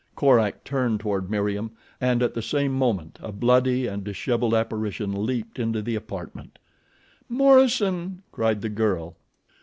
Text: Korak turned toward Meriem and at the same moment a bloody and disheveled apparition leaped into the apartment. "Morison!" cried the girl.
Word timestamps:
Korak 0.15 0.63
turned 0.63 0.99
toward 0.99 1.29
Meriem 1.29 1.69
and 2.01 2.23
at 2.23 2.33
the 2.33 2.41
same 2.41 2.73
moment 2.73 3.19
a 3.21 3.31
bloody 3.31 3.85
and 3.85 4.03
disheveled 4.03 4.55
apparition 4.55 5.27
leaped 5.27 5.59
into 5.59 5.79
the 5.83 5.93
apartment. 5.93 6.57
"Morison!" 7.29 8.23
cried 8.31 8.61
the 8.61 8.69
girl. 8.69 9.15